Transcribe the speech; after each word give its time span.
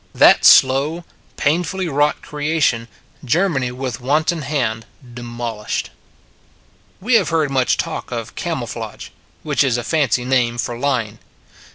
That 0.15 0.45
slow, 0.45 1.05
painfully 1.37 1.87
wrought 1.87 2.23
creation, 2.23 2.87
Germany 3.23 3.71
with 3.71 4.01
wanton 4.01 4.41
hand 4.41 4.87
demolished. 5.13 5.91
We 6.99 7.13
have 7.13 7.29
heard 7.29 7.51
much 7.51 7.77
talk 7.77 8.09
of 8.11 8.33
camou 8.33 8.63
flage, 8.63 9.09
which 9.43 9.63
is 9.63 9.77
a 9.77 9.83
fancy 9.83 10.25
name 10.25 10.57
for 10.57 10.75
lying. 10.75 11.19